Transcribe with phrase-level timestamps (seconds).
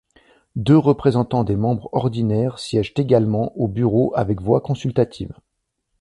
[0.55, 5.35] Deux représentants des membres ordinaires siègent également au Bureau avec voix consultative.